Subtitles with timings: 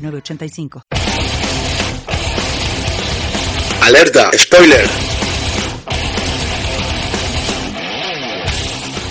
[0.00, 0.82] 985.
[3.82, 4.86] Alerta, spoiler.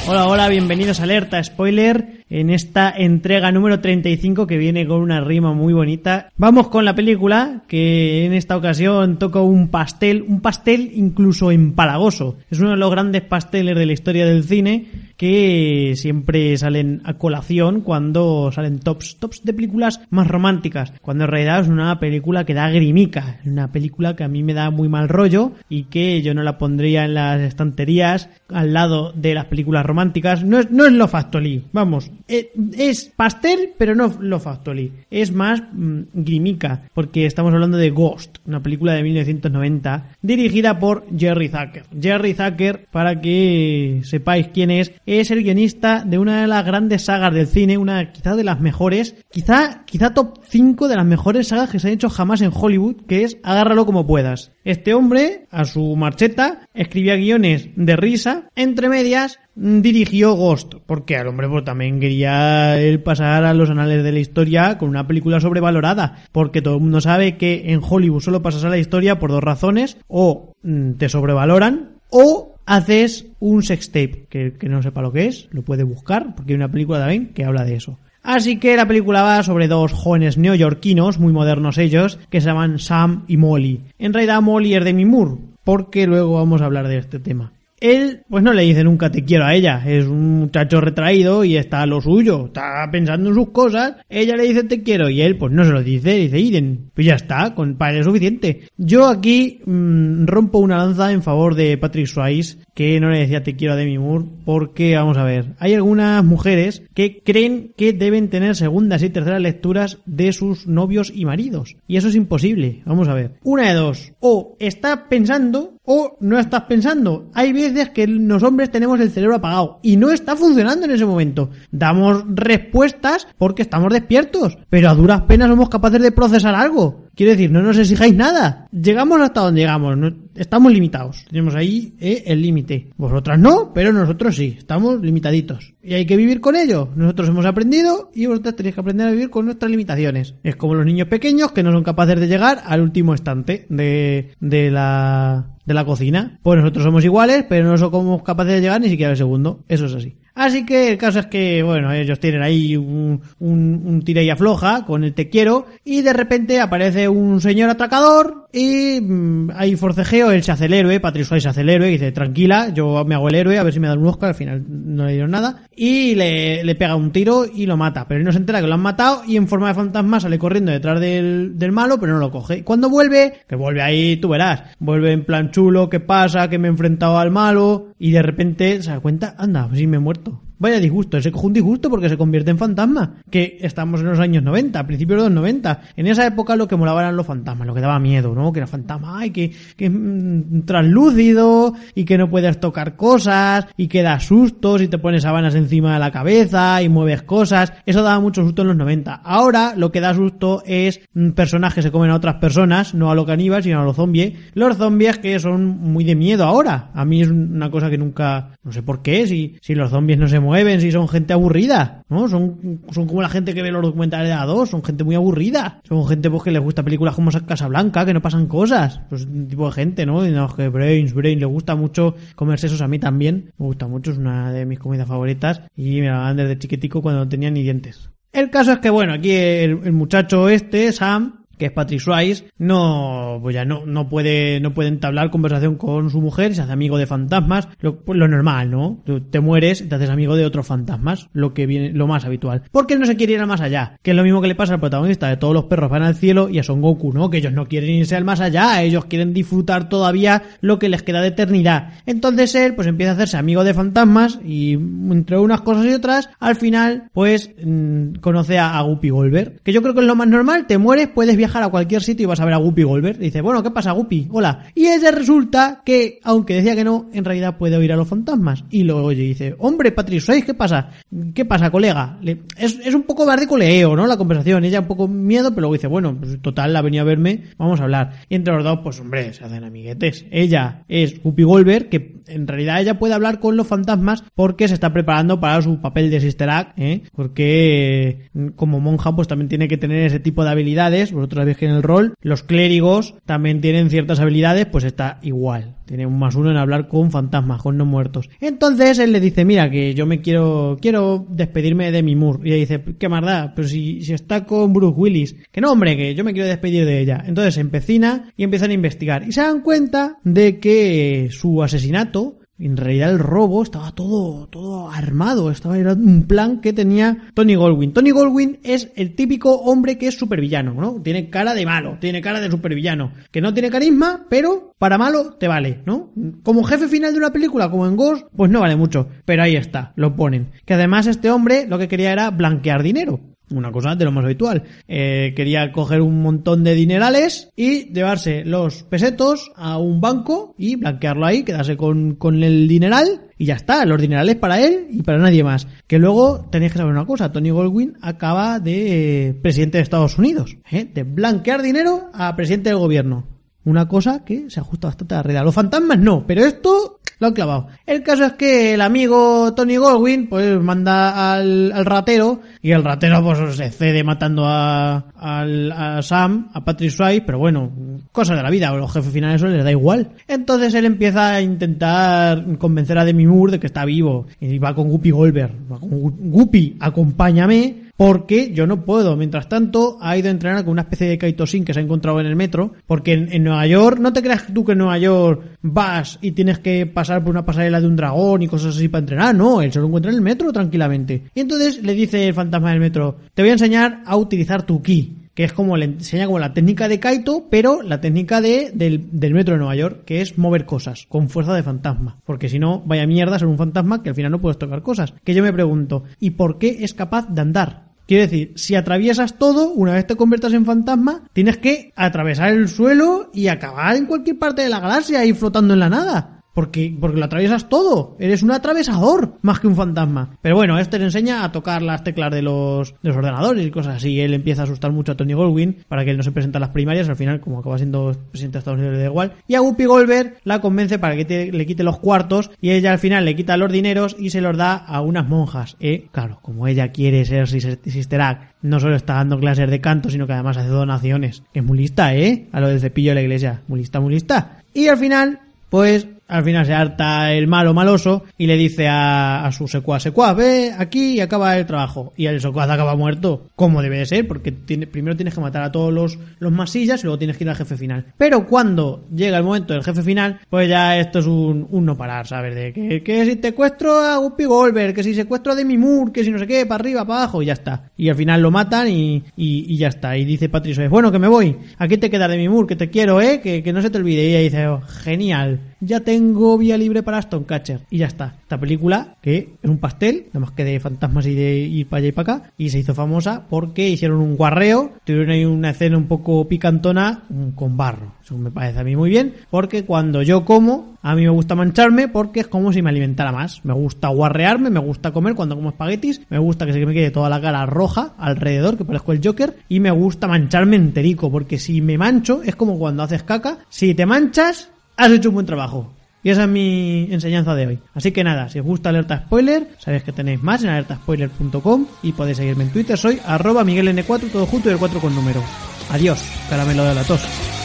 [0.07, 5.21] Hola, hola, bienvenidos a Alerta Spoiler en esta entrega número 35 que viene con una
[5.21, 6.31] rima muy bonita.
[6.37, 12.37] Vamos con la película que en esta ocasión toca un pastel, un pastel incluso empalagoso.
[12.49, 17.15] Es uno de los grandes pasteles de la historia del cine que siempre salen a
[17.15, 22.45] colación cuando salen tops, tops de películas más románticas, cuando en realidad es una película
[22.45, 26.21] que da grimica, una película que a mí me da muy mal rollo y que
[26.21, 30.45] yo no la pondría en las estanterías al lado de las películas románticas.
[30.45, 34.91] No es, no es lo factolí, vamos, es pastel, pero no lo factolí.
[35.09, 41.05] Es más mm, grimica, porque estamos hablando de Ghost, una película de 1990 dirigida por
[41.17, 41.85] Jerry Zucker.
[41.99, 47.05] Jerry Zucker, para que sepáis quién es, es el guionista de una de las grandes
[47.05, 51.47] sagas del cine, una quizá de las mejores, quizá, quizá top 5 de las mejores
[51.47, 54.51] sagas que se han hecho jamás en Hollywood, que es Agárralo como puedas.
[54.63, 61.27] Este hombre, a su marcheta, escribía guiones de risa, entre medias, dirigió Ghost, porque al
[61.27, 65.41] hombre pues, también quería él pasar a los anales de la historia con una película
[65.41, 69.31] sobrevalorada, porque todo el mundo sabe que en Hollywood solo pasas a la historia por
[69.31, 75.11] dos razones, o mm, te sobrevaloran, o haces un sextape, que, que no sepa lo
[75.11, 77.97] que es, lo puede buscar, porque hay una película también que habla de eso.
[78.21, 82.79] Así que la película va sobre dos jóvenes neoyorquinos, muy modernos ellos, que se llaman
[82.79, 83.81] Sam y Molly.
[83.97, 87.53] En realidad Molly es de Moore, porque luego vamos a hablar de este tema.
[87.81, 89.83] Él, pues no le dice nunca te quiero a ella.
[89.85, 92.47] Es un muchacho retraído y está a lo suyo.
[92.47, 93.95] Está pensando en sus cosas.
[94.09, 96.15] Ella le dice te quiero y él, pues no se lo dice.
[96.15, 96.91] Dice Iden.
[96.93, 98.61] Pues ya está, con para es suficiente.
[98.77, 103.43] Yo aquí mmm, rompo una lanza en favor de Patrick Swayze, que no le decía
[103.43, 105.53] te quiero a Demi Moore, porque vamos a ver.
[105.59, 111.11] Hay algunas mujeres que creen que deben tener segundas y terceras lecturas de sus novios
[111.13, 111.75] y maridos.
[111.89, 112.81] Y eso es imposible.
[112.85, 113.33] Vamos a ver.
[113.43, 114.13] Una de dos.
[114.21, 117.31] O está pensando o no estás pensando.
[117.33, 121.03] Hay veces que los hombres tenemos el cerebro apagado y no está funcionando en ese
[121.03, 121.49] momento.
[121.71, 127.08] Damos respuestas porque estamos despiertos, pero a duras penas somos capaces de procesar algo.
[127.19, 128.69] Quiero decir, no nos exijáis nada.
[128.71, 130.13] Llegamos hasta donde llegamos.
[130.35, 131.25] Estamos limitados.
[131.29, 132.91] Tenemos ahí eh, el límite.
[132.95, 134.55] Vosotras no, pero nosotros sí.
[134.57, 135.73] Estamos limitaditos.
[135.83, 136.87] Y hay que vivir con ello.
[136.95, 140.35] Nosotros hemos aprendido y vosotras tenéis que aprender a vivir con nuestras limitaciones.
[140.43, 144.31] Es como los niños pequeños que no son capaces de llegar al último estante de,
[144.39, 146.39] de la de la cocina.
[146.41, 149.65] Pues nosotros somos iguales, pero no somos capaces de llegar ni siquiera al segundo.
[149.67, 150.15] Eso es así.
[150.39, 154.85] Así que el caso es que, bueno, ellos tienen ahí un, un, un y afloja
[154.85, 160.31] con el te quiero y de repente aparece un señor atracador y mmm, hay forcejeo,
[160.31, 163.15] él se hace el héroe, Patrick se hace el héroe y dice, tranquila, yo me
[163.15, 165.31] hago el héroe, a ver si me dan un Oscar, al final no le dieron
[165.31, 168.61] nada y le, le pega un tiro y lo mata, pero él no se entera
[168.61, 171.99] que lo han matado y en forma de fantasma sale corriendo detrás del, del malo,
[171.99, 172.59] pero no lo coge.
[172.59, 176.49] Y cuando vuelve, que vuelve ahí, tú verás, vuelve en plan chulo, ¿qué pasa?
[176.49, 179.85] Que me he enfrentado al malo y de repente se da cuenta, anda, pues sí
[179.85, 180.28] me he muerto.
[180.31, 180.48] mundo.
[180.59, 183.15] Vaya disgusto, ese un disgusto porque se convierte en fantasma.
[183.31, 185.81] Que estamos en los años 90, a principios de los 90.
[185.95, 188.51] En esa época lo que molaba eran los fantasmas, lo que daba miedo, ¿no?
[188.51, 193.87] Que era fantasma, ay, que, que mm, translúcido y que no puedes tocar cosas y
[193.87, 197.71] que da sustos y te pones sábanas encima de la cabeza y mueves cosas.
[197.85, 199.13] Eso daba mucho susto en los 90.
[199.13, 203.09] Ahora lo que da susto es mm, personas que se comen a otras personas, no
[203.09, 204.33] a los caníbales, sino a los zombies.
[204.55, 206.91] Los zombies que son muy de miedo ahora.
[206.93, 210.19] A mí es una cosa que nunca, no sé por qué, si, si los zombies
[210.19, 210.48] no se mueven,
[210.79, 212.27] si son gente aburrida, ¿no?
[212.27, 215.81] Son, son como la gente que ve los documentales de A2, son gente muy aburrida.
[215.87, 219.01] Son gente pues que les gusta películas como Casablanca, que no pasan cosas.
[219.09, 220.25] Pues un tipo de gente, ¿no?
[220.25, 223.51] Y no, que Brains, Brain, le gusta mucho comerse esos a mí también.
[223.57, 225.61] Me gusta mucho, es una de mis comidas favoritas.
[225.75, 228.09] Y me la daban desde chiquitico cuando no tenía ni dientes.
[228.31, 232.45] El caso es que, bueno, aquí el, el muchacho este, Sam, que es Patrick Swayze,
[232.57, 236.71] no, pues ya no, no puede, no puede entablar conversación con su mujer, se hace
[236.71, 239.03] amigo de fantasmas, lo, pues lo normal, ¿no?
[239.29, 242.63] Te mueres, te haces amigo de otros fantasmas, lo que viene, lo más habitual.
[242.71, 244.73] Porque no se quiere ir al más allá, que es lo mismo que le pasa
[244.73, 247.29] al protagonista de todos los perros van al cielo y a Son Goku, ¿no?
[247.29, 251.03] Que ellos no quieren irse al más allá, ellos quieren disfrutar todavía lo que les
[251.03, 251.93] queda de eternidad.
[252.05, 256.29] Entonces él, pues empieza a hacerse amigo de fantasmas y entre unas cosas y otras,
[256.39, 260.27] al final, pues mm, conoce a, Guppy Goldberg, que yo creo que es lo más
[260.27, 263.17] normal, te mueres, puedes viajar a cualquier sitio y vas a ver a Guppy Goldberg.
[263.17, 264.27] Dice, bueno, ¿qué pasa, Guppy?
[264.31, 264.65] Hola.
[264.75, 268.63] Y ella resulta que, aunque decía que no, en realidad puede oír a los fantasmas.
[268.69, 270.89] Y lo oye dice, hombre, Patrick Swayze, ¿qué pasa?
[271.33, 272.17] ¿Qué pasa, colega?
[272.21, 274.05] Le- es, es un poco más de coleo, ¿no?
[274.07, 274.63] La conversación.
[274.63, 277.79] Ella un poco miedo, pero luego dice, bueno, pues total, la venía a verme, vamos
[277.79, 278.11] a hablar.
[278.29, 280.25] Y entre los dos, pues hombre, se hacen amiguetes.
[280.31, 284.73] Ella es Guppy Goldberg, que en realidad ella puede hablar con los fantasmas porque se
[284.75, 287.01] está preparando para su papel de Sister Act, ¿eh?
[287.15, 291.11] Porque eh, como monja, pues también tiene que tener ese tipo de habilidades.
[291.11, 295.75] Vosotros que en el rol, los clérigos también tienen ciertas habilidades, pues está igual.
[295.85, 298.29] Tiene un más uno en hablar con fantasmas, con no muertos.
[298.39, 302.41] Entonces él le dice, mira, que yo me quiero, quiero despedirme de mi Moore.
[302.43, 305.35] Y ella dice, qué más da, pero si, si está con Bruce Willis.
[305.51, 307.23] Que no, hombre, que yo me quiero despedir de ella.
[307.25, 309.27] Entonces empecina y empiezan a investigar.
[309.27, 314.89] Y se dan cuenta de que su asesinato en realidad el robo estaba todo, todo
[314.89, 317.93] armado, estaba era un plan que tenía Tony Goldwyn.
[317.93, 321.01] Tony Goldwyn es el típico hombre que es supervillano, ¿no?
[321.01, 325.33] Tiene cara de malo, tiene cara de supervillano, que no tiene carisma, pero para malo
[325.39, 326.11] te vale, ¿no?
[326.43, 329.55] Como jefe final de una película, como en Ghost, pues no vale mucho, pero ahí
[329.55, 330.51] está, lo ponen.
[330.65, 333.21] Que además este hombre lo que quería era blanquear dinero.
[333.51, 334.63] Una cosa de lo más habitual.
[334.87, 340.75] Eh, quería coger un montón de dinerales y llevarse los pesetos a un banco y
[340.75, 343.85] blanquearlo ahí, quedarse con, con el dineral y ya está.
[343.85, 345.67] Los dinerales para él y para nadie más.
[345.87, 347.31] Que luego tenéis que saber una cosa.
[347.31, 350.57] Tony Goldwyn acaba de presidente de Estados Unidos.
[350.69, 350.85] ¿eh?
[350.85, 353.25] De blanquear dinero a presidente del gobierno.
[353.65, 355.43] Una cosa que se ajusta bastante a la realidad.
[355.43, 357.67] Los fantasmas no, pero esto lo han clavado.
[357.85, 362.83] El caso es que el amigo Tony Goldwyn pues manda al, al ratero y el
[362.83, 367.71] ratero pues se cede matando a, al- a Sam, a Patrick Swayze, pero bueno,
[368.11, 370.11] cosas de la vida, a los jefes finales les da igual.
[370.27, 374.73] Entonces él empieza a intentar convencer a Demi Moore de que está vivo y va
[374.73, 375.53] con Guppy Goldberg.
[375.71, 379.17] Va con Gu- Guppy, acompáñame porque yo no puedo.
[379.17, 382.21] Mientras tanto, ha ido a entrenar con una especie de Kaitosin que se ha encontrado
[382.21, 382.71] en el metro.
[382.87, 386.59] Porque en, Nueva York, no te creas tú que en Nueva York vas y tienes
[386.59, 389.35] que pasar por una pasarela de un dragón y cosas así para entrenar.
[389.35, 391.23] No, él se lo encuentra en el metro tranquilamente.
[391.35, 394.81] Y entonces le dice el fantasma del metro, te voy a enseñar a utilizar tu
[394.81, 395.17] ki.
[395.33, 399.09] Que es como le enseña como la técnica de Kaito, pero la técnica de, del,
[399.11, 402.17] del metro de Nueva York, que es mover cosas con fuerza de fantasma.
[402.25, 405.13] Porque si no, vaya mierda ser un fantasma que al final no puedes tocar cosas.
[405.25, 407.88] Que yo me pregunto, ¿y por qué es capaz de andar?
[408.09, 412.67] Quiero decir, si atraviesas todo, una vez te conviertas en fantasma, tienes que atravesar el
[412.67, 416.38] suelo y acabar en cualquier parte de la galaxia y flotando en la nada.
[416.59, 418.17] Porque, porque lo atraviesas todo.
[418.19, 420.35] Eres un atravesador más que un fantasma.
[420.41, 423.71] Pero bueno, este le enseña a tocar las teclas de los, de los ordenadores y
[423.71, 424.19] cosas así.
[424.19, 426.59] Él empieza a asustar mucho a Tony Goldwyn para que él no se presente a
[426.59, 427.07] las primarias.
[427.07, 429.33] Al final, como acaba siendo presidente de Estados Unidos, le da igual.
[429.47, 432.51] Y a Whoopi Goldberg la convence para que le quite los cuartos.
[432.59, 435.77] Y ella al final le quita los dineros y se los da a unas monjas.
[435.79, 439.79] Eh, claro, como ella quiere ser Sis- Sister Act, no solo está dando clases de
[439.79, 441.43] canto, sino que además hace donaciones.
[441.53, 442.47] Es muy lista, ¿eh?
[442.51, 443.61] A lo del cepillo de la iglesia.
[443.69, 444.57] Muy lista, muy lista.
[444.73, 449.45] Y al final, pues al final se harta el malo maloso y le dice a,
[449.45, 452.13] a su secuaz, secuaz, ve aquí y acaba el trabajo.
[452.15, 455.63] Y el secuaz acaba muerto, como debe de ser, porque tiene, primero tienes que matar
[455.63, 458.05] a todos los, los masillas y luego tienes que ir al jefe final.
[458.17, 461.97] Pero cuando llega el momento del jefe final, pues ya esto es un, un no
[461.97, 462.55] parar, ¿sabes?
[462.55, 465.79] De que, que si secuestro a Guppy Goldberg, que si secuestro a Demi
[466.13, 467.89] que si no sé qué, para arriba, para abajo, y ya está.
[467.97, 470.17] Y al final lo matan y, y, y ya está.
[470.17, 471.55] Y dice Swayze, bueno, que me voy.
[471.77, 473.39] Aquí te quedas Demi Moore, que te quiero, ¿eh?
[473.41, 474.23] Que, que no se te olvide.
[474.23, 475.59] Y ella dice, oh, genial.
[475.81, 477.81] Ya tengo vía libre para Aston Catcher.
[477.89, 478.35] Y ya está.
[478.41, 481.99] Esta película, que es un pastel, nada más que de fantasmas y de ir para
[481.99, 485.69] allá y para acá, y se hizo famosa porque hicieron un guarreo, tuvieron ahí una
[485.69, 487.23] escena un poco picantona
[487.55, 488.13] con barro.
[488.23, 491.55] Eso me parece a mí muy bien, porque cuando yo como, a mí me gusta
[491.55, 493.63] mancharme porque es como si me alimentara más.
[493.63, 497.11] Me gusta guarrearme, me gusta comer cuando como espaguetis, me gusta que se me quede
[497.11, 501.57] toda la cara roja alrededor, que parezco el Joker, y me gusta mancharme enterico, porque
[501.57, 504.69] si me mancho, es como cuando haces caca, si te manchas,
[504.99, 505.93] has hecho un buen trabajo.
[506.21, 507.79] Y esa es mi enseñanza de hoy.
[507.93, 512.11] Así que nada, si os gusta Alerta Spoiler, sabéis que tenéis más en alertaspoiler.com y
[512.11, 512.97] podéis seguirme en Twitter.
[512.97, 515.41] Soy arroba migueln4, todo junto y el 4 con número.
[515.89, 517.58] Adiós, caramelo de la tos.